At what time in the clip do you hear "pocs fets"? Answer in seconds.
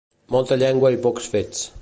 1.05-1.65